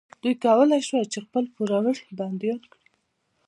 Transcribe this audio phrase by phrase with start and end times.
[0.21, 2.85] دوی کولی شول چې خپل پوروړي بندیان کړي.